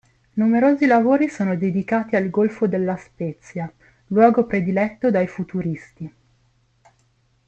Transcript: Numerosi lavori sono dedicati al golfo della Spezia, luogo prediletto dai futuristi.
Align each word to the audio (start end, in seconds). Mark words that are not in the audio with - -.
Numerosi 0.33 0.87
lavori 0.87 1.29
sono 1.29 1.55
dedicati 1.55 2.15
al 2.15 2.31
golfo 2.31 2.65
della 2.67 2.97
Spezia, 2.97 3.71
luogo 4.07 4.47
prediletto 4.47 5.11
dai 5.11 5.27
futuristi. 5.27 6.11